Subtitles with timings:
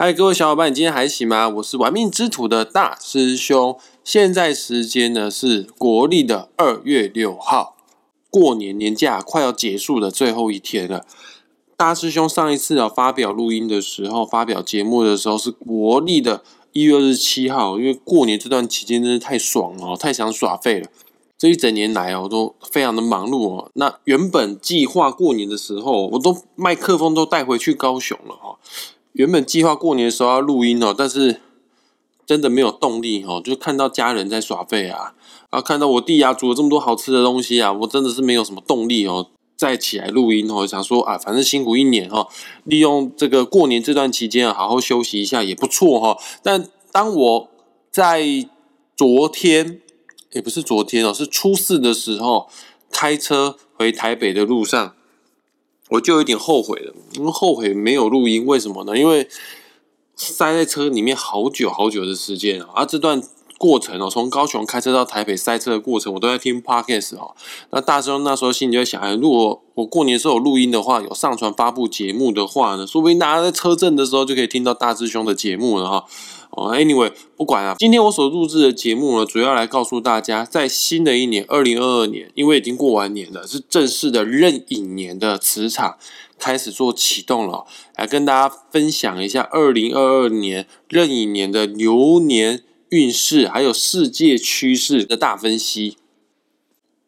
[0.00, 1.48] 嗨，各位小伙伴，你今天还行吗？
[1.48, 3.76] 我是玩命之徒的大师兄。
[4.04, 7.74] 现在时间呢是国历的二月六号，
[8.30, 11.04] 过年年假快要结束的最后一天了。
[11.76, 20.86] 大师兄上一次啊发表录音的时候，发表节目的时候是国历的一月二十七号，因为过年这段期间真是太爽了，太想耍废了。
[21.36, 23.72] 这一整年来哦，都非常的忙碌哦。
[23.74, 28.60] 那原本计划过年的时候，我都麦克风都带回去高雄了哈。
[29.18, 31.40] 原本计划过年的时候要录音哦，但是
[32.24, 35.12] 真的没有动力哦，就看到家人在耍废啊，
[35.50, 42.28] 然后看到我弟啊煮了这么多好吃的东西啊，我真的是没有什么动力哦，再起来录音哦，想说啊，反正辛苦一年哈，
[42.62, 46.16] 利用这个过年这段期间啊，好好休息一下也不错哈。
[46.44, 47.50] 但当我
[47.90, 48.22] 在
[48.96, 49.80] 昨天，
[50.30, 52.48] 也不是昨天哦，是初四的时候，
[52.92, 54.94] 开车回台北的路上。
[55.88, 58.96] 我就有点后悔了，因为后悔没有录音，为什么呢？
[58.96, 59.28] 因为
[60.14, 63.22] 塞在车里面好久好久的时间啊，而这段
[63.58, 67.34] 过程哦，从高雄开车到台北塞车的过程，我都在听 podcast 哦。
[67.70, 76.04] 那大师兄那时候心里就在想，哎，如果我过年时候有录音的话，有上传发布节目的话呢，说不定大家在车震的时候就可以听到大师兄的节目了哈。
[76.50, 85.96] 哦，Anyway，不管啊，今天我所录制的节目呢，主要来告诉大家，在新的一年二零二二年，因为已经过完年了，是正式的壬寅年的磁场
[86.38, 95.96] 开始做启动了，来跟大家分享一下二零二二年壬寅年的牛年运势，还有世界趋势的大分析。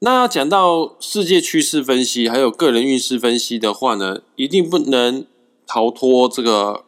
[0.00, 5.26] 那要讲到世界趋势分析，还有个人运势分析的话呢，一定不能
[5.66, 6.84] 逃脱这个。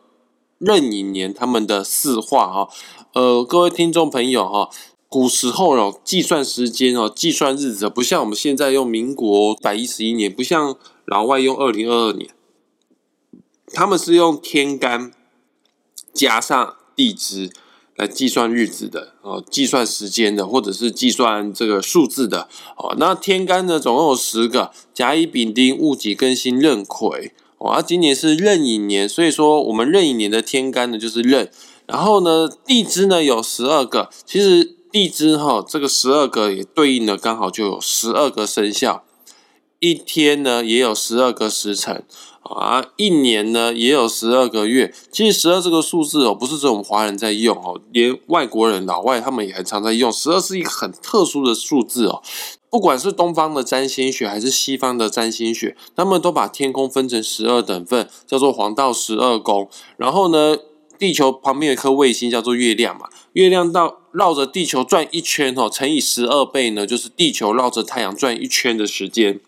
[0.64, 2.68] 壬寅年他们的四化哈，
[3.14, 4.70] 呃，各位听众朋友哈，
[5.08, 12.30] 古时候哦，计算时间哦，计算日子不像我们现在用民国百一十一年，不像老外用二零二二年，
[13.72, 15.10] 他们是用天干
[16.14, 17.50] 加上地支
[17.96, 22.94] 来计算日子的哦，计算时间的，或者是计算这个数字的哦。
[22.98, 27.32] 那天干呢，总共有十个：甲乙丙丁戊己庚辛壬癸。
[27.64, 31.48] 啊，今年是壬寅年，所以说我们壬寅年的天干呢就是壬，
[31.86, 39.04] 然后呢地支呢有十二个，其实地支哈这个十二个也对应的刚好就有十二个生肖，
[39.78, 42.04] 一天呢也有十二个时辰
[42.52, 44.92] 啊，一年呢也有十二个月。
[45.10, 50.10] 其实十二这个数字哦，不是只有我们华人在用哦，连外国人老外他们也很常在用。
[50.12, 52.22] 十二是一个很特殊的数字哦。
[52.70, 59.68] 不管是东方的占星学还是西方的占星学，他们都把天空分成十二等份，叫做黄道十二宫。
[59.98, 60.56] 然后呢，
[60.98, 69.40] 地球旁边有一颗卫星叫做月亮嘛，月亮到绕着地球转一圈哦，乘以十二倍呢，就是地球绕着太阳转一圈的时间。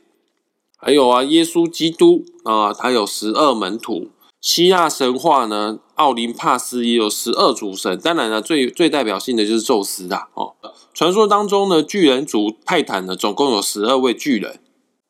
[0.84, 4.09] 还有啊，耶稣基督啊，他有十二门徒。
[4.43, 10.28] 希腊神话呢，奥林帕斯也有十二主神，当然呢，最最代表性的就是宙斯啦。
[10.34, 10.53] 哦，
[10.93, 14.61] 传说当中呢，巨人族泰坦呢，总共有十二位巨人。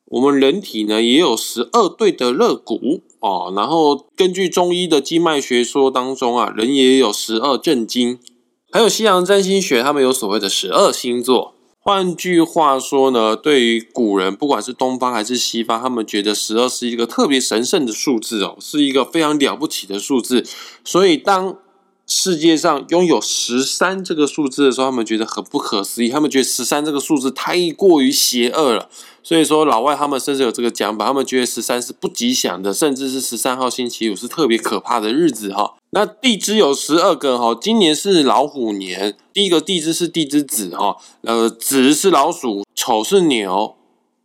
[0.07, 3.53] 我们人体呢，也有十二对的肋骨哦。
[3.57, 8.21] 然后根据中医的经脉学说当中啊，人也有十二正经。
[8.71, 11.55] 还有西洋占星学，他们有所谓的十二星座。
[11.87, 20.43] 换句话说呢，对于古人，不管是东方还是西方，他们觉得十二是一个特别神圣的数字哦，是一个非常了不起的数字。
[20.83, 21.59] 所以，当
[22.07, 28.89] 世界上拥有十三这个数字的时候，他们觉得很不可思议，他们觉得十三这个数字太过于邪恶了。
[29.23, 35.75] 所以说，老外他们甚至有这个讲法，他们觉得十三是不吉祥的，甚至是十三号星期五是特别可怕的日子哈。
[35.95, 43.77] 那地支有十二个哈，今年是老虎年，第一个地支是地支子哈，呃，子是老鼠，丑是牛，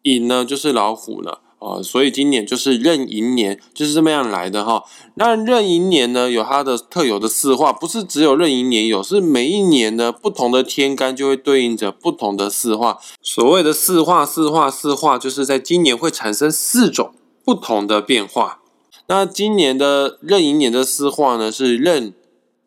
[0.01, 1.41] 寅呢就是老虎了。
[1.59, 4.83] 呃，所以今年就是壬寅年，就是这么样来的哈。
[5.13, 12.97] 那壬寅年呢，有它的特有的四化，不是只有壬寅年有，是每一年呢不同的天干就会对应着不同的四化。
[13.21, 17.11] 所谓的四化、四化、四化，就是在今年会产生四种
[17.45, 18.61] 不同的变化。
[19.07, 22.13] 那今年的壬寅年的四化呢，是壬、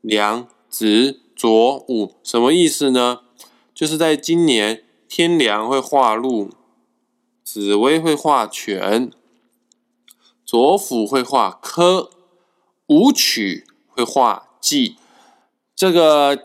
[0.01, 3.21] 梁、子、左、午，什么意思呢？
[3.75, 6.51] 就是在今年天梁会化禄。
[7.45, 9.11] 紫薇会化权，
[10.47, 12.09] 左辅会化科，
[12.87, 14.97] 武曲会化忌。
[15.77, 16.39] 这个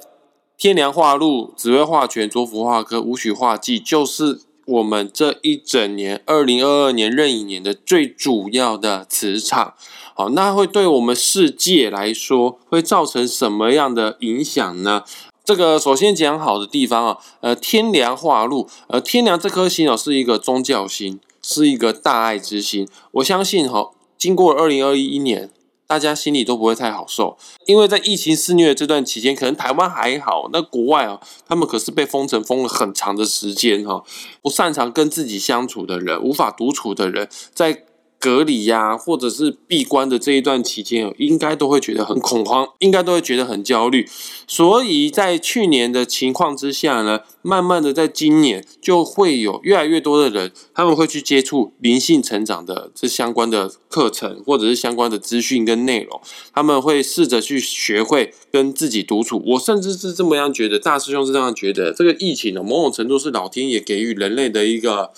[0.58, 9.74] 天梁化禄，紫薇化权，左辅化科，武曲化忌，就是我们这一整年二零二二年壬寅年的最主要的磁场。
[10.14, 15.04] 好，那会对我们世界来说会造成什么样的影响呢？
[15.46, 22.86] 这个首先讲好的地方啊，呃，天梁化禄，呃，天梁这颗星哦，是一个宗教星，是一个大爱之星。
[23.12, 25.50] 我相信哈，经过二零二一年
[25.88, 34.04] 大家心里都不会太好受，因为在疫情肆虐的这段期间，可能台湾还好，那国外啊，他们可是被封城封了很长的时间哈。
[34.42, 37.87] 不擅长跟自己相处的人，无法独处的人，在。
[38.20, 44.08] 隔离呀，或者是闭关的这一段期间，应该都会觉得很恐慌，应该都会觉得很焦虑。
[44.48, 56.20] 所以在去年的情况之下呢，慢慢的在今年就会有越来越多的人，他们会去接触灵性成长的这相关的课程，或者是相关的资讯跟内容，
[56.54, 59.44] 他们会试着去学会跟自己独处。
[59.46, 65.12] 我甚至是这么样觉得，大师兄是这样觉得，这个疫情呢，某种程度是老天爷给予人类的一个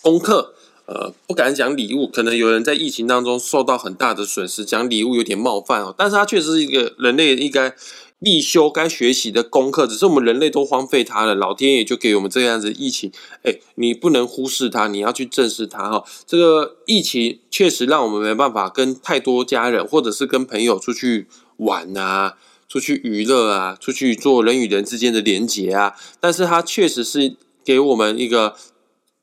[0.00, 0.54] 功课。
[0.90, 5.94] 呃，不敢讲礼物，可能有人在疫情当中受到很大的损失，讲礼物有点冒犯哦。
[5.96, 7.72] 但是它确实是一个人类应该
[8.18, 13.12] 必修、该学习的功课，只是我们人类都荒废它了，老天爷就给我们这样子疫情。
[13.44, 16.02] 哎，你不能忽视它，你要去正视它哈。
[16.26, 21.28] 这个疫情确实让我们没办法跟太多家人或者是跟朋友出去
[21.58, 22.34] 玩啊，
[22.68, 25.94] 出去娱乐啊，出去做人与人之间的连结啊。
[26.18, 28.56] 但是它确实是给我们一个。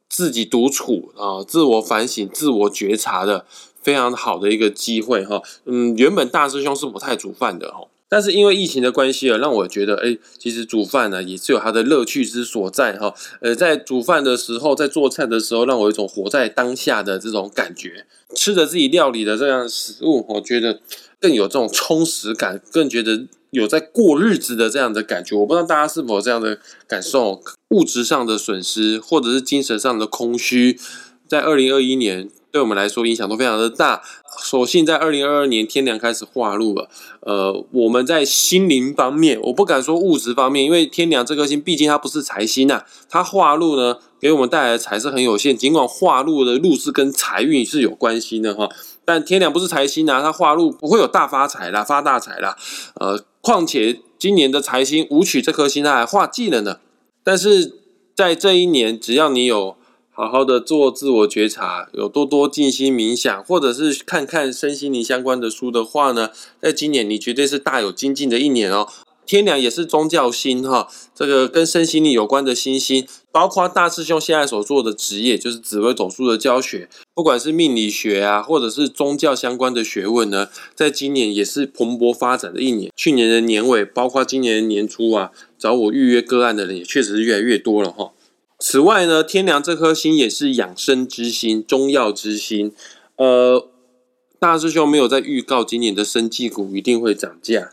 [0.09, 3.45] 自己独处啊，自我反省、自我觉察的
[3.81, 5.42] 非常好的一个机会哈。
[5.65, 13.13] 嗯，原本大师兄是不太煮饭的哈，但是因为疫情的关系啊，让我觉得哎，其实煮饭呢也是有它的乐趣之所在哈。
[13.42, 18.06] 呃，在煮饭的时候，在做菜的时候，让我有一种活在当下的这种感觉。
[18.36, 20.80] 吃着自己料理的这样食物，我觉得
[21.19, 23.25] 更有这种充实感，更觉得。
[23.51, 27.41] 有在过日子的这样的感觉，我不知道大家是否有这样的感受。
[27.69, 30.79] 物质上的损失，或者是精神上的空虚，
[31.27, 34.01] 在二零二一年对我们来说影响都非常的大。
[34.39, 36.89] 所幸在二零二二年天梁开始化入了，
[37.21, 45.57] 呃，我们在心灵方面，我不敢说物质方面，因为天梁这颗星毕竟它不是财星呐，它化入呢给我们带来的财是很有限。
[45.57, 48.69] 尽管化入的路是跟财运是有关系的哈，
[49.03, 52.55] 但天梁不是财星啊，它化入不会有大发财啦，发大财啦，
[53.01, 53.21] 呃。
[53.47, 56.81] 况且今年的财星舞曲这颗星它还化忌了呢，
[57.23, 57.75] 但是
[58.13, 59.77] 在这一年，只要你有
[60.11, 68.85] 好好的做自我觉察，有多多静心冥想，或者是看看身心灵相关的书的话呢，在今年你绝对是大有精进的一年哦。
[69.27, 82.91] 天梁也是宗教星哈，这个跟身心灵有关的星星，包括大师兄现在所做的职业，就是紫微斗数的教学，不管是命理学啊，或者是宗教相关的学问呢，在今年也是蓬勃发展的一年。
[82.95, 88.13] 去年的年尾，包括今年年初啊，找我预约个案的人也确实是越来越多了哈。
[88.59, 92.71] 此外呢，天梁这颗星也是养生之星、中药之星。
[93.18, 93.68] 呃，
[94.39, 97.71] 大师兄没有在预告今年的生技股一定会涨价，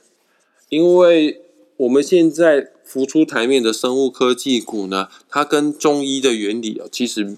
[0.75, 1.41] 因为。
[1.77, 7.37] 我们现在浮出台面的生物科技股呢，它跟中医的原理哦，其实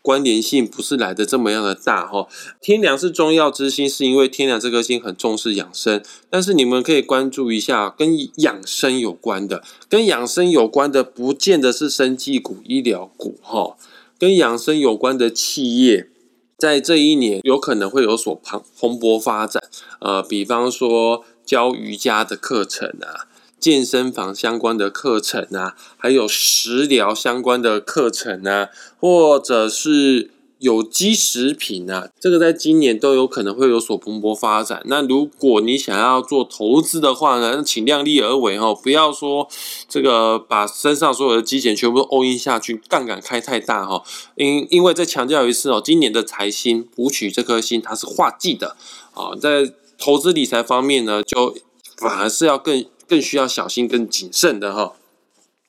[0.00, 2.26] 关联性不是来的这么样的大哈。
[2.62, 13.76] 天梁是中药之星，是因为天梁这颗星很重视养生，但是你们可以关注一下跟养生有关的，跟养生有关的不见得是生技股、医疗股哈，
[14.18, 16.08] 跟养生有关的企业，
[16.56, 19.62] 在这一年有可能会有所蓬蓬勃发展。
[20.00, 23.26] 呃，比方说教瑜伽的课程啊。
[23.58, 28.68] 健身房相关的课程啊，还有食疗相关的课程啊，
[28.98, 30.30] 或者是
[30.60, 34.82] 有机食品啊，这个在今年都有可能会有所蓬勃发展。
[34.86, 39.46] 那如果你想要做投资的话呢，请量力而为哈，不要说
[39.88, 44.02] 这个把身上所有的金钱全部都 all in 下去，杠杆开太大哈。
[44.36, 48.76] 因因为再强调一次哦，今年的财星补取这颗星它是化忌的
[49.12, 51.54] 啊，在投资理财方面呢，就
[51.98, 52.84] 反而是要更。
[53.10, 54.92] 更需要小心、更谨慎的哈，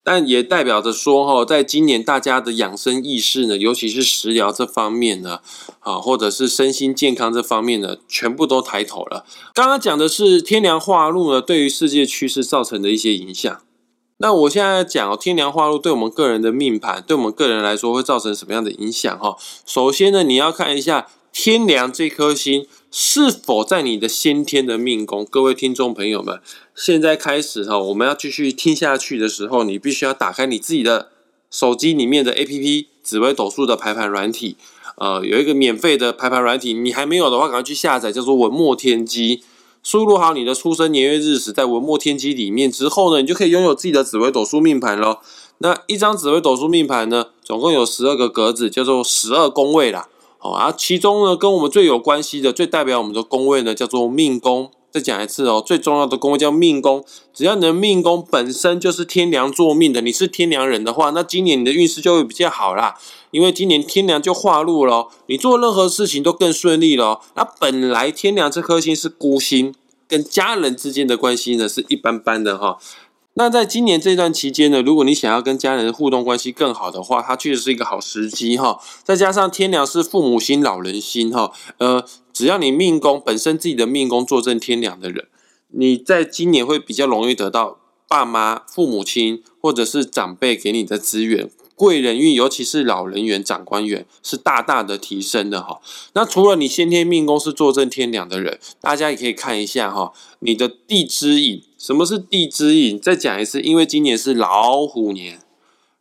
[0.03, 5.39] 但也代表着说哈，在今年大家的养生意识呢，尤其是食疗这方面呢，
[5.79, 9.25] 啊，或者是身心健康这方面呢，全部都抬头了。
[9.55, 13.59] 刚刚讲的是天梁化禄呢，对于世界趋势造成的一些影响。
[14.17, 19.35] 那我现在讲天梁化禄对我们个人的命盘，对我们个人来说会造成什么样的影响哈？
[19.65, 22.67] 首先呢，你要看一下天凉这颗星。
[22.93, 25.23] 是否在你的先天的命宫？
[25.23, 26.41] 各位听众朋友们，
[26.75, 31.07] 现在开始哈，我们要继续听下去的时候，你必须要打开你自己的
[31.49, 34.57] 手机里面的 A P P 紫微斗数的排盘软体，
[34.97, 39.41] 呃，有一个免费的排盘软体，你还没有的话，赶快去下载，叫做文墨天机。
[39.81, 45.21] 输入好你的出生年月日时，在文墨天机里面之后呢，你就可以拥有自己的紫微斗数命盘咯。
[45.59, 50.09] 那一张紫微斗数命盘呢，总共有十二个格子，叫做十二宫位啦。
[50.41, 57.05] 哦，啊其中呢，跟我们最有关系的、最代表我们的宫位呢，叫做命宫、再讲一次哦，最重要的宫位叫命宫。
[57.31, 62.95] 只要你的命宫本身就是天梁坐命的，你是天梁人的话，那今年你的运势就会比较好啦。
[63.29, 67.21] 因为今年天梁就化禄了，你做任何事情都更顺利了。
[67.35, 69.73] 那本来天梁这颗星是孤星，
[70.07, 72.77] 跟家人之间的关系呢是一般般的哈。
[73.35, 78.77] 那在今年这段期间呢，如果你想要跟家人互动关系更好的话，它确实是一个好时机哈。
[79.03, 85.27] 再加上天梁是父母心、老人心哈，呃，只要你命宫本身自己的命宫坐镇天梁的人，
[85.69, 87.77] 你在今年会比较容易得到
[88.09, 91.49] 爸妈、父母亲或者是长辈给你的资源。
[91.81, 95.81] 贵人运，尤其是老人员、长官员，是大大的提升的哈。
[96.13, 101.63] 那除了你先天命宫是坐镇天梁的人，大家也可以看一下哈，你的地支引。
[101.79, 102.99] 什么是地支引？
[102.99, 105.39] 再讲一次，因为今年是老虎年，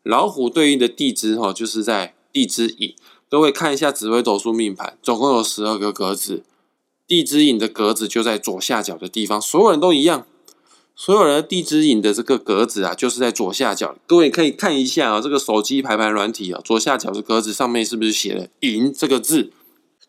[0.02, 2.94] 老虎对应的地支哈，就是在地支引。
[3.30, 6.44] 各位看一下紫微斗数命盘，总共有十二个格子，
[7.06, 10.26] 地支引的格子就在左下角的地方，所有人都一样。
[10.96, 13.96] 所有人地支引的这个格子啊，就是在左下角。
[14.06, 19.50] 各位可以看一下啊，这个手机排盘软体啊，左下角的格子上面是不是写了“引”这个字？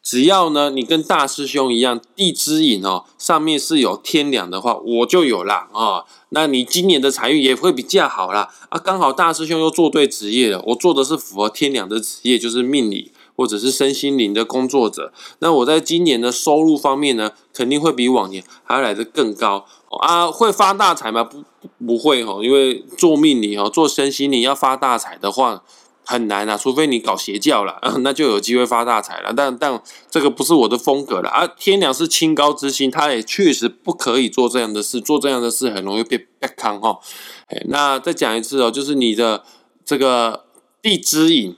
[0.04, 6.04] 只要呢，你跟大师兄一样，地支引哦，上面是有天梁的话，我就有啦啊。
[6.30, 8.80] 那你今年的财运也会比较好啦啊。
[8.80, 15.14] 刚好大师兄又做对职业了，我做的是符合天梁的职业，就是命理或者是身心灵的工作者。
[15.38, 19.66] 那我在今年的收入方面呢，肯定会比往年还要来得更高。
[20.00, 21.24] 啊，会发大财吗？
[21.24, 21.44] 不，
[21.86, 25.64] 不会哈，因为做命理哦，做身心你要发大财的话
[26.06, 29.34] 很难啊，除非你搞邪教了， 那就有机会发大财了。
[29.36, 31.46] 但但这个不是我的风格了啊。
[31.46, 37.00] 天良是清高之星，他也确实不可以做这样的事，做这样的事很容易被被坑哈。
[37.48, 39.44] 哎，那再讲一次哦，就是你的
[39.86, 40.46] 这个
[40.82, 41.56] 地支引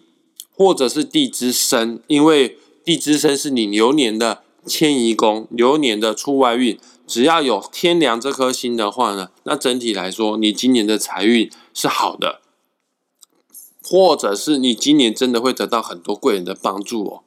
[0.56, 6.80] 或者是地支申，因为地支申是你流年的迁移宫，流年的出外运。
[7.06, 12.42] 只要有天梁这颗星的话呢，那整体来说，你今年的财运是好的，
[13.84, 17.24] 或者是你今年真的会得到很多贵人的帮助哦。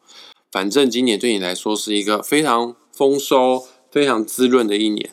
[0.51, 5.11] 反正今年对你来说是一个非常丰收、非常滋润的一年。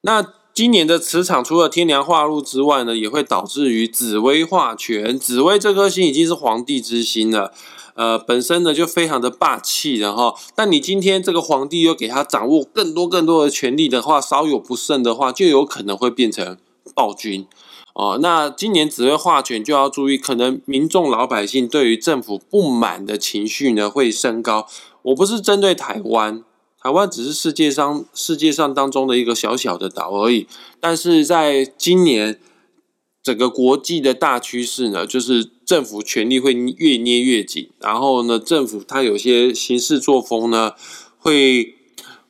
[0.00, 5.18] 那今年的磁场除了天梁化禄之外呢，也会导致于紫薇化权。
[5.18, 7.52] 紫薇这颗星已经是皇帝之星了。
[7.96, 16.58] 呃，本身呢就非常的霸气，然后，但你今天这个皇帝又给他掌握更多更多的权力的话，稍有不慎的话，就有可能会变成
[16.94, 17.46] 暴君
[17.94, 18.18] 哦。
[18.20, 24.66] 那今年紫薇化权就要注意，可能民众老百姓对于政府不满的情绪呢会升高。
[25.02, 26.44] 我不是针对台湾，
[26.82, 30.46] 台湾只是世界上世界上当中的一个小小的岛而已，
[30.78, 32.38] 但是在今年。
[33.26, 40.74] 整个国际的大趋势呢，就是政府权力会越捏越紧，然后呢，政府它有些行事作风呢，
[41.18, 41.74] 会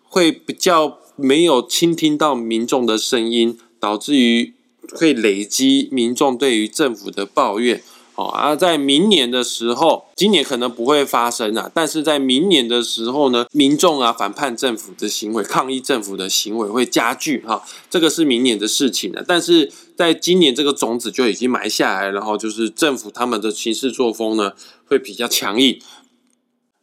[0.03, 4.55] 会比较没有倾听到民众的声音，导致于
[4.93, 7.83] 会累积民众对于政府的抱怨。
[8.17, 19.23] 哦，而在明年的时候，今年可能不会发生啊，但是在明年的时候呢，民众啊反叛政府的行为、抗议政府的行为会加剧哈，这个是明年的事情了。
[19.29, 24.53] 但是在今年这个种子就已经埋下来，然后就是政府他们的行事作风呢
[24.87, 25.79] 会比较强硬。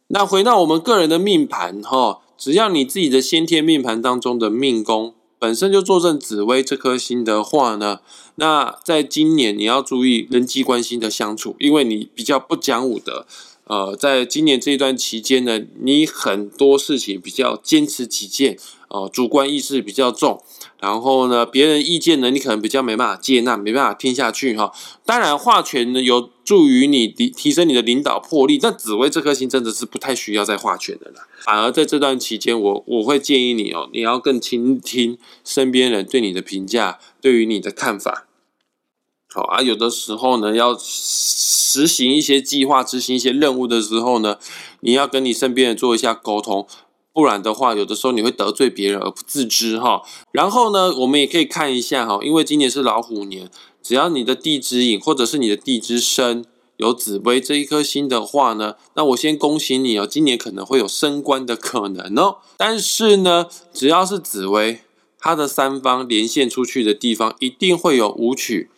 [0.06, 5.14] 那回到我们个人的命盘哈，只要你自己的先天命盘当中的命宫。
[5.44, 8.00] 本身就坐镇紫薇这颗星的话呢，
[8.36, 13.26] 那在今年你要注意人际关系的相处，因为你比较不讲武德。
[13.66, 20.42] 呃，在今年这一段期间呢，你很多事情比较坚持己见，哦，主观意识比较重。
[20.80, 24.70] 然后呢，别人意见呢，你可能比较没办法接纳，没办法听下去哈。
[25.06, 31.26] 当然，化权呢有助于你提提升你的领导魄力，但紫薇这颗星真的是不太需要再化权的了。
[31.40, 38.26] 反而在这段期间，我我会建议你哦，你要更倾听身边人对你的评价，对于你的看法。
[39.34, 44.38] 好啊，有的时候呢，要实行一些计划、执行一些任务的时候呢，
[44.78, 46.68] 你要跟你身边人做一下沟通。
[47.12, 50.02] 不然的话，有的时候你会得罪别人而不自知哈。
[50.30, 53.50] 然后呢，我们也可以看一下哈，因为今年是老虎年，
[53.82, 56.44] 只要你的地支引或者是你的地支申
[56.76, 62.36] 有紫薇这一颗星的话呢，那我先恭喜你哦，今年可能会有升官的可能哦。
[62.56, 64.82] 但是呢，只要是紫薇，
[65.18, 68.70] 它的三方连线出去的地方一定会有舞曲。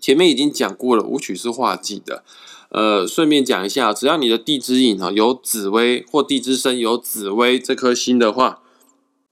[0.00, 2.24] 前面已经讲过了，舞曲是化忌的。
[2.70, 8.60] 呃，顺便讲一下，只要你的地支引啊有紫薇或地支申有紫薇这颗星的话，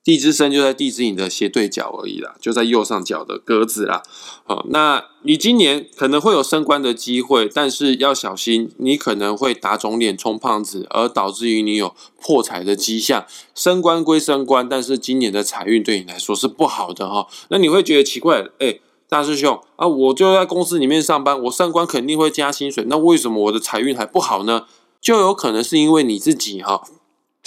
[0.03, 4.03] 地支申就在地支寅的斜对角而已啦，就在右上角的格子啦。
[4.45, 13.25] 好，那你今年可能会有升官的机会，但是要小心，你可能会打肿脸充胖子，而导致于你有破财的迹象。
[13.55, 17.29] 升官归升官，但是今年的财运对你来说是不好的哈。
[17.51, 24.67] 那你会觉得奇怪，哎，大师兄啊，我就在公司里面上班，我升官肯定会加薪水，那为什么我的财运还不好呢？
[25.00, 26.83] 就有可能是因为你自己哈。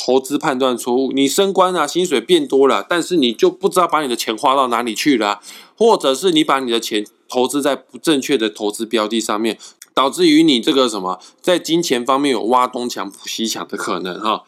[0.03, 5.41] 投资判断错误，你升官啊，薪水变多了，但是你就不知道把你的钱花到哪里去了，
[5.77, 9.60] 或者是你把你的钱投资在不正确的投资标的上面，
[9.94, 14.44] 导致于你这个什么，在金钱方面有挖东墙补西墙的可能哈。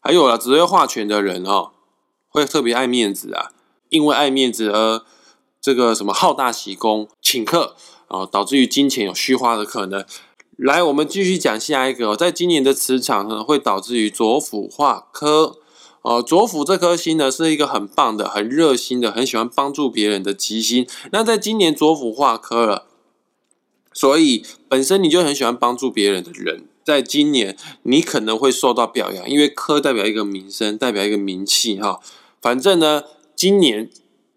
[0.00, 1.70] 还有了，只会画权的人哈，
[2.28, 3.52] 会特别爱面子啊，
[3.90, 5.02] 因为爱面子而
[5.66, 7.74] 这个什么好大喜功，请客
[8.06, 10.04] 啊，导致于金钱有虚花的可能。
[10.56, 15.56] 来，我们继续讲下一个，在今年的磁场呢，会导致于左辅化科。
[16.02, 20.86] 哦，左辅这颗星呢，是一个很棒的、很热心的、很喜欢帮助别人的吉星。
[21.10, 22.86] 那在今年左辅化科了，
[23.92, 31.98] 所以本身你就很喜欢帮助别人的人，在今年你可能会受到表扬，因为科代表一个名声，代表一个名气哈。
[32.40, 33.02] 反正呢，
[33.34, 33.90] 今年。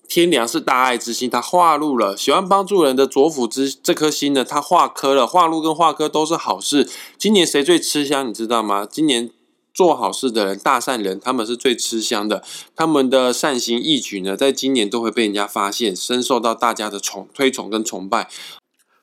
[0.10, 2.18] 天良是大爱之心，他化入了。
[2.18, 5.28] 喜欢帮助人的左辅之这颗心呢，他化科了。
[5.28, 6.90] 化禄跟化科都是好事。
[7.20, 8.28] 今年谁最吃香？
[8.28, 8.88] 你知道吗？
[8.90, 9.30] 今年
[9.72, 12.44] 做好事的人，大善人，他们是最吃香的。
[12.76, 18.28] 他们的善行义举呢，在今年都会被人家发现，深受到大家的崇推崇跟崇拜。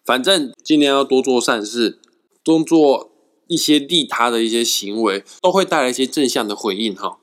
[0.04, 2.00] 反正今年要多做善事，
[2.42, 3.12] 多做
[3.46, 7.18] 一些利他的一些行为，都会带来一些正向的回应哈。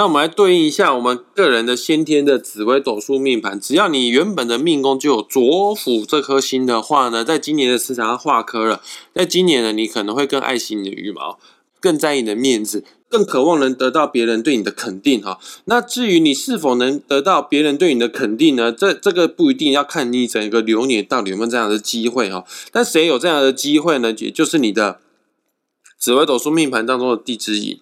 [0.00, 8.80] 那我们来对应一下我们个人的先天的紫微斗数命盘，只要你原本的命宫就有左辅这颗星的话呢，在今年的磁场上化科了，
[9.14, 11.38] 在今年呢，你可能会更爱惜你的羽毛，
[11.80, 15.38] 更在意你的面子，更渴望能得到别人对你的肯定哈。
[15.66, 18.72] 那至于你是否能得到别人对你的肯定呢？
[18.72, 22.46] 这这个不一定要看你整个流年到底有没有这样的机会哈。
[22.72, 24.14] 但谁有这样的机会呢？
[24.16, 25.00] 也就是你的
[25.98, 27.78] 紫微斗数命盘当中的地支引。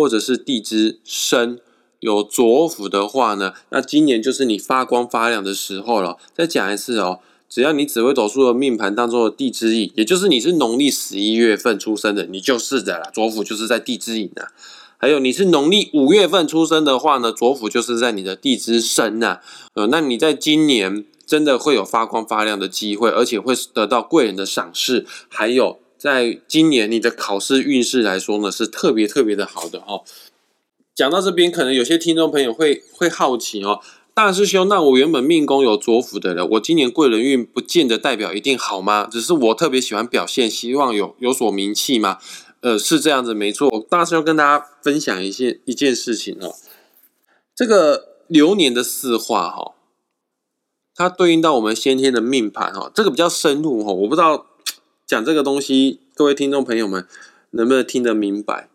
[0.00, 1.58] 或者是地支申
[1.98, 6.16] 有左辅的话呢，那今年就是你发光发亮的时候了。
[6.34, 13.10] 再讲一次哦，只要你紫微斗数的命盘当中的地支引，也就是你是农历十一月份出生的，你就是的啦。
[13.12, 14.48] 左辅就是在地支引啊。
[14.96, 19.40] 还有你是农历五月份出生的话呢，左辅就是在你的地支申呐。
[19.74, 25.78] 呃，那你在今年真的会有发光发亮的机会，而且会得到贵人的赏识，还有。
[26.00, 30.02] 在今年你的考试运势来说呢，是特别特别的好的哦。
[30.94, 33.80] 讲到这边，可能有些听众朋友会会好奇哦，
[34.14, 39.06] 大师兄，那我原本命宫有左辅的人，我今年贵人运不见得代表一定好吗？
[39.12, 42.16] 只是我特别喜欢表现，希望有有所名气吗？
[42.62, 43.86] 呃，是这样子，没错。
[43.90, 46.54] 大师兄跟大家分享一件一件事情哦，
[47.54, 49.74] 这个流年的四化哈，
[50.94, 54.46] 它对应到我们先天的命盘哈，这个比较深入哈，我不知道。
[55.10, 57.04] 讲这个东西，各位听众朋友们
[57.50, 58.68] 能不能听得明白？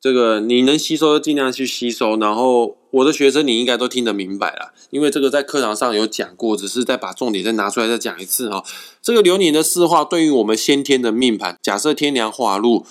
[0.00, 8.64] 这个你能吸收就尽量去吸收，然后我的学生你应该都听得明白了，因为这个在课堂上有讲过，只是再把重点再拿出来再讲一次哈。
[9.02, 12.86] 这个流年的四化对于我们先天的命盘，假设天梁化禄，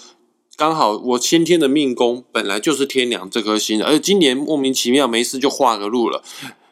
[0.55, 6.21] 刚好我先天的命宫本来就是天梁这颗星，而今年莫名其妙没事就化个禄了。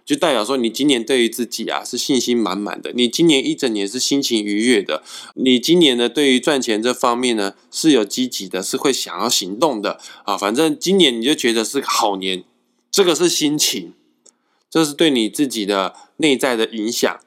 [0.10, 5.04] 就代表说，你今年对于自己啊是信心满满的，你今年一整年是心情愉悦的，
[5.36, 10.36] 你今年呢对于赚钱这方面呢是有积极的，是会想要行动的啊。
[10.36, 12.44] 反正今年你就觉得是个好年，
[12.90, 13.94] 这个是心情，
[14.68, 17.20] 这是对你自己的内在的影响。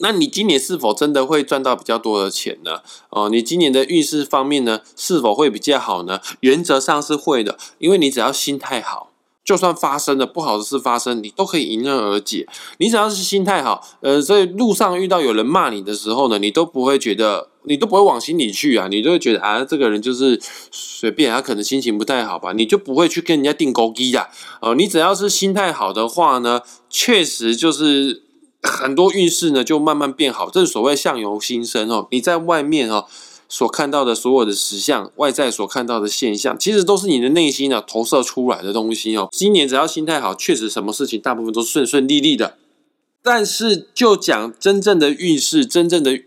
[0.00, 2.82] 那你今年是否真的会赚到比较多的钱呢？
[3.10, 6.20] 哦，你今年的运势方面呢是否会比较好呢？
[6.40, 9.07] 原则上是会的，因为你只要心态好。
[9.48, 12.46] 就算发生了不好的事发生，你都可以迎刃而解。
[12.76, 20.38] 你只要是心态好，呃，在路上遇到有人骂你的时候呢，你都不会觉得，你都不会往心里去啊，你就会觉得啊，这个人就是
[20.70, 24.28] 随便，他可能心情不太好吧，你就不会去跟人家定勾机的。
[24.60, 28.24] 呃，你只要是心态好的话呢，确实就是
[28.62, 30.50] 很多运势呢就慢慢变好。
[30.50, 32.06] 这是所谓相由心生哦。
[32.10, 33.06] 你在外面哦。
[33.48, 39.28] 所看到的所有的实相，外在所看到的现象，其实都是你的内心呢投射出来的东西哦。
[39.32, 42.58] 今年只要心态好，确实什么事情大部分都顺顺利利的。
[43.22, 46.22] 但是就讲真正的运势、真正的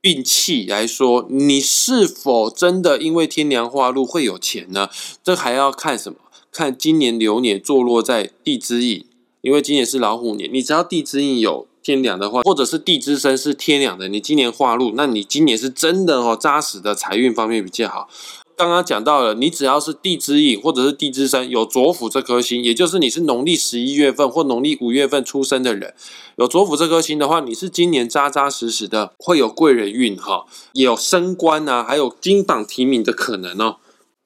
[0.00, 4.88] 运气来说，你是否真的因为天梁化禄会有钱呢？
[5.22, 6.18] 这还要看什么？
[6.50, 9.04] 看今年流年坐落在地支印，
[9.42, 11.66] 因为今年是老虎年，你只要地支印有。
[11.86, 18.08] 天两的话，或者是地支生是天两的，你今年化禄，那你今年是真的哦，扎实的财运方面比较好。
[18.56, 25.94] 刚刚讲到了，你只要是地支引或者是地支生有左辅这颗星，也就是你是农历十一月份或农历五月份出生的人，
[26.38, 33.76] 有左辅这颗星的话，你是今年扎扎实实的会有贵人运哈，有升官啊，还有金榜题名的可能哦。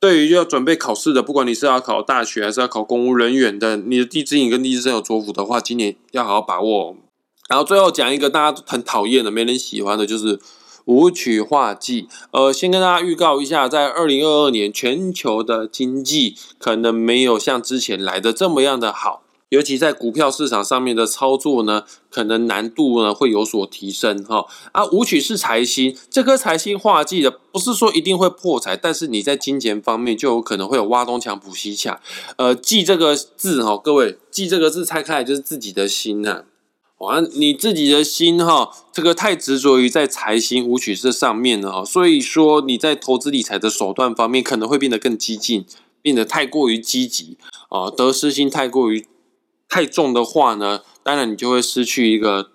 [0.00, 6.96] 对于要准备考试的，不管你是要考大学还是要考公务人员的，你的地支引跟地支生有左辅的话，今年要好好把握。
[7.50, 10.38] 然后最后讲一个大家很讨厌的、没人喜欢的，就是
[10.84, 12.06] 舞曲化忌。
[12.30, 24.46] 呃，先跟大家预告一下，在二零二二年，全球的经济可能没有像之前来的这么样的好，尤其在股票市场上面的操作呢，可能难度呢会有所提升哈。
[24.70, 31.98] 啊，舞曲是财星，这颗财星化忌的，不是说一定会破财，但是你在金钱方面就有可能会有挖东墙补西墙。
[32.36, 36.44] 呃，忌这个字哈，各位忌这个字拆开来就是自己的心呐。
[37.00, 45.64] 哇，你自己的心哈，这个太执着于在财星舞曲这上面了哈，所以说你在投资理财的手段方面可能会变得更激进，
[46.02, 47.38] 变得太过于积极
[47.70, 49.06] 啊，得失心太过于
[49.66, 52.50] 太重的话呢，当然你就会失去一个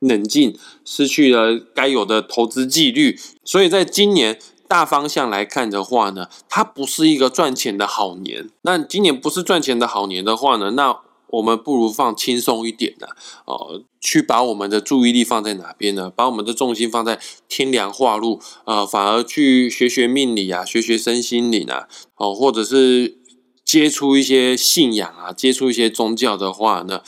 [0.00, 8.50] 冷静，失去了该有的投资纪律，所以在今年大方向来看的话呢，它不是一个赚钱的好年。
[8.62, 11.05] 那今年不是赚钱的好年的话呢，那。
[11.28, 13.08] 我们不如放轻松一点的
[13.44, 16.10] 哦，去把我们的注意力放在哪边呢？
[16.14, 23.18] 把我们的重心放在天凉化禄，呃，反而去学学命理啊，学学身心灵啊，哦，或者是
[23.64, 27.02] 接触一些信仰啊，接触一些宗教的话呢，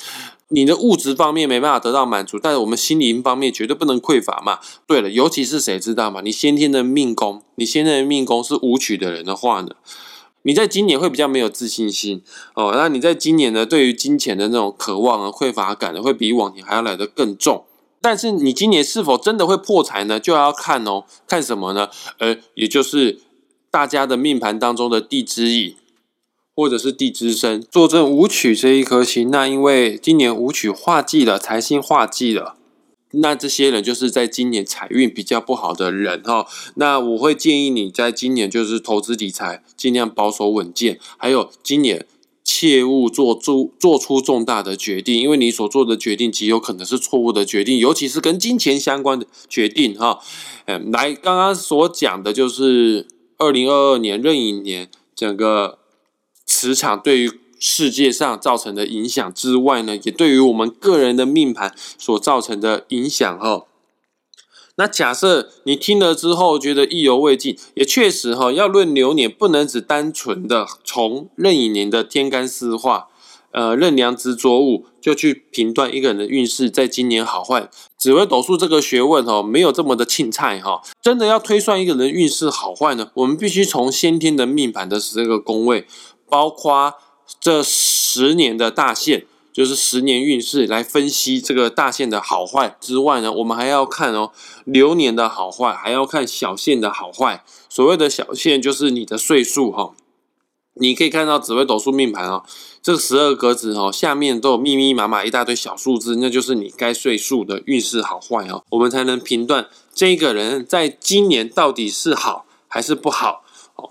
[0.49, 4.59] 你的物质方面没办法得到满足，但是我们心灵方面绝对不能匮乏嘛。
[4.87, 6.21] 对了，尤其是谁知道吗？
[6.25, 9.77] 你先天的命宫，你先天的命宫是武曲的人的话呢？
[10.43, 12.23] 你在今年会比较没有自信心
[12.55, 17.65] 哦，那你在今年呢，对于金钱的那种渴望啊、匮乏感呢，会比往年还要来得更重。
[18.01, 20.21] 但是你今年是否真的会破财呢？
[20.21, 21.91] 就要看哦，看什么呢？
[22.19, 23.21] 呃，也就是
[23.71, 25.75] 大家的命盘当中的地支引，
[26.55, 29.31] 或者是地支生坐镇武曲这一颗星。
[29.33, 32.58] 那因为今年武曲化忌了，财星化忌了。
[33.13, 42.07] 那这些人就是在今年财运比较不好的人哈，那我会建议你在今年就是投资理财尽量保守稳健，还有今年
[42.45, 50.21] 切勿做出做出重大的决定，因为你所做的决定极有可能是错误的决定，尤其是跟金钱相关的决定哈。
[50.67, 53.07] 嗯，来，刚刚所讲的就是
[53.39, 55.79] 二零二二年壬寅年整个
[56.45, 57.33] 磁场对于。
[57.59, 63.65] 世界上造成的影响之外呢，也对于我们个人的命盘所造成的影响哈。
[64.77, 73.09] 那假设你听了之后觉得意犹未尽，也确实哈，要论流年，不能只单纯的从壬寅年的天干四化，
[73.51, 77.69] 呃，任梁支左午就去评断一个人的运势在今年好坏。
[77.99, 80.81] 紫微斗数这个学问哈，没有这么的轻菜哈。
[81.03, 85.89] 真的要推算一个人运势好坏呢，我们必须从先天的命盘的十这个宫位，
[86.29, 86.95] 包括。
[87.41, 94.33] 这十年的大限，就是十年运势来分析这个大限的好坏之外呢，我们还要看哦
[94.65, 97.45] 流年的好坏，还要看小限的好坏。
[97.69, 99.93] 所谓的小限就是你的岁数哈，
[100.75, 102.43] 你可以看到紫微斗数命盘哦，
[102.83, 113.45] 这十二格子哦，下面都有密密麻麻一大堆小数字，那就是你该岁数的运势好坏哦，我们才能评断这个人在今年到底是好还是不好。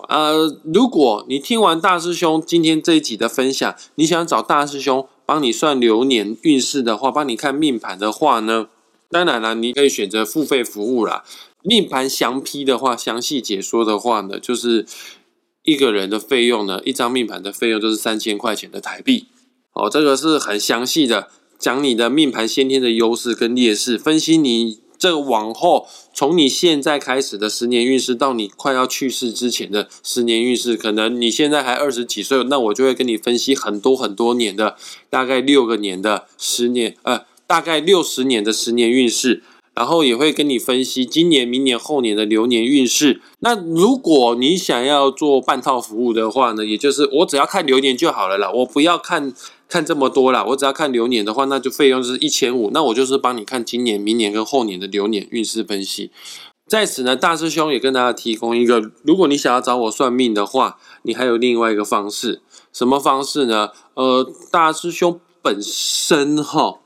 [0.10, 8.68] 呃，如果你听完大师兄今天这一集的分享，你想找大师兄帮你算流年运势的话，帮你看命盘的话呢，
[9.10, 11.24] 当然了，你可以选择付费服务啦。
[11.62, 14.86] 命盘详批的话，详细解说的话呢，就是
[15.64, 19.28] 一个人的费用呢，一张命盘的费用就是三千块钱的台币。
[19.74, 24.80] 哦，这个是很详细的讲你的命盘先天的优势跟劣势，分析你。
[24.98, 34.76] 这个往后，从你现在开始的十年运势到你快要去世之前的十年运势，可能你现在还二十几岁，那我就会跟你分析很多很多年的，
[35.10, 39.44] 大概六个年的十年，呃，大概六十年的十年运势，
[39.76, 43.22] 然后也会跟你分析今年、明年、后年的流年运势。
[43.40, 49.34] 那如果你想要做半套服务的话呢，也就是我只要看流年就好了啦，我不要看。
[49.68, 52.70] 看这么多啦，我只要看流年的话，那就费用就是一千五。
[52.74, 56.12] 那我就是帮你看今年、明年跟后年的流年运势分析。
[56.68, 62.42] 在此呢，大师兄也跟大家提供一个，如果你想要找我算命的话，你还有另外一个方式。
[62.74, 63.72] 什么方式呢？
[63.94, 66.80] 呃，大师兄本身哈，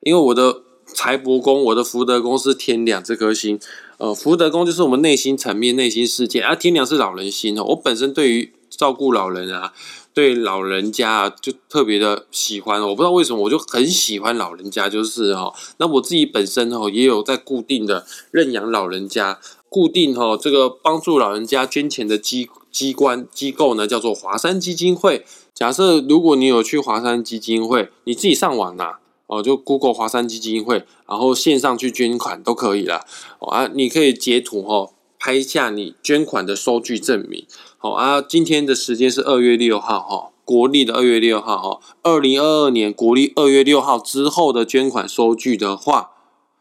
[0.00, 3.58] 因为我的财帛宫、我的福德宫是天两这颗星，
[3.98, 6.54] 呃，福德宫就是我们内心层面、内心世界啊。
[6.54, 9.72] 天梁是老人心哦，我本身对于照顾老人啊，
[10.12, 12.80] 对老人家啊，就特别的喜欢。
[12.82, 15.52] 我不知道为什么，我就很喜欢老人家，就是哈。
[15.78, 25.24] 那我自己本身哦，也有在固定的认养老人家，固定哈这个帮助老人家捐钱的机机关机构呢，叫做华山基金会。
[25.54, 28.98] 假设如果你有去华山基金会，你自己上网啊。
[29.28, 33.06] 哦，就 Google 华山基金会，然后线上去捐款都可以了。
[33.40, 34.90] 啊，你可以截图哦，
[35.24, 37.46] 拍下你捐款的收据证明。
[37.78, 46.10] 好啊，今天的时间是二月六号哈，国历的二月六号哈，二零二二年国历二月六号之后的捐款收据的话，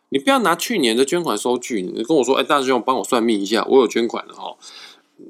[0.10, 4.56] 你不要拿去年的捐款收据，你跟我说，哎，大师兄帮我算命一下，我有捐款了哈。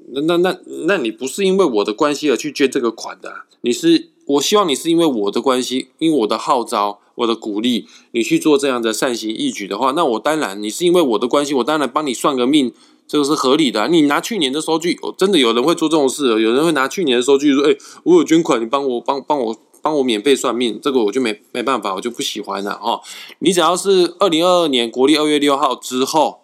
[0.09, 6.99] 那那那那你不是因为我的关系而去捐这个款的，你是我希望你是因为我的关系，因为我的号召。
[7.15, 12.73] 我的鼓励你去做这样的善行义举的话，那我当然你是因为我的关系，我当然帮你算个命，
[13.11, 13.89] 这个是合理的。
[13.89, 23.01] 你拿去年的收据，真的有人会做这种事，有人会拿去年的收据说：“哎，我有捐款，你帮我帮帮我帮我免费算命。”这个我就没没办法，我就不喜欢了哦。
[23.39, 26.39] 你只要是二零二二年国历二月六号之后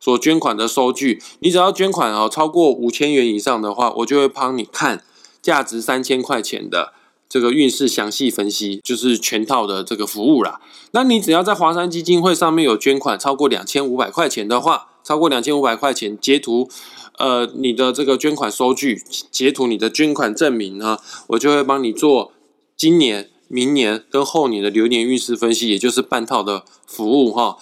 [0.00, 5.04] 所捐款的收据，你只要捐款哦超过五千元以上的话，我就会帮你看
[5.40, 6.94] 价值三千块钱的。
[7.28, 10.62] 这个运势详细分析就是全套的这个服务啦。
[10.92, 16.68] 那你只要在华山基金会上面有捐款超过两千五百块钱的话，超过两千五百块钱截图，
[17.18, 22.32] 呃，你的这个捐款收据，截图你的捐款证明呢，我就会帮你做
[22.76, 27.56] 今年、明年跟后年的流年运势分析，也就是半套的服务哈，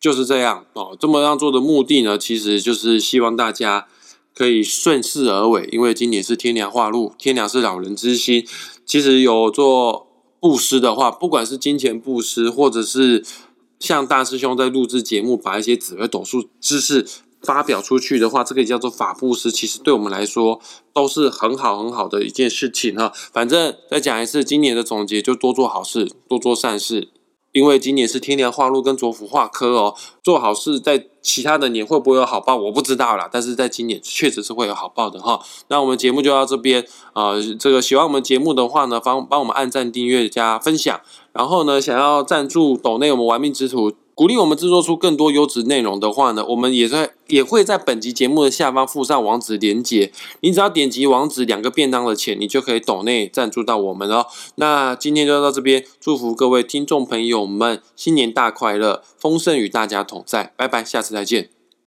[0.00, 0.96] 就是这样哦。
[0.98, 3.86] 这么样做的目的呢，其实就是希望大家。
[4.34, 8.46] 可以顺势而为，因为今年是天梁化禄，天梁是老人之心。
[8.86, 10.06] 其实有做
[10.40, 13.22] 布施的话，不管是金钱布施，或者是
[13.82, 17.04] 像大师兄在录制节目，把一些紫微斗数知识
[17.42, 19.50] 发表出去的话，这个叫做法布施。
[19.50, 20.60] 其实对我们来说
[20.92, 23.12] 都是很好很好的一件事情哈。
[23.32, 27.08] 反正再讲一次，今年的总结就多做好事，多做善事。
[27.52, 33.28] 因为今年是天年化禄跟左辅化科哦，做好事在其他的年会不会有好报，我不知道啦。
[33.30, 35.40] 但是在今年确实是会有好报的哈。
[35.68, 41.00] 那我们节目就到这边啊，这个喜欢我们节目的话呢，帮帮我们按赞、订阅、加分享。
[41.32, 43.92] 然后呢，想要赞助抖内我们玩命之徒。
[44.14, 50.12] 鼓励我们制作出更多优质内容的话呢，我们也在也会在本集节目的下方附上网址连接。
[50.40, 54.26] 你只要点击网址，两个便当的钱，你就可以抖内赞助到我们哦。
[54.56, 61.61] 那今天就到这边，祝福各位听众朋友们新年大快乐，丰盛与大家同在，拜拜，下次再见。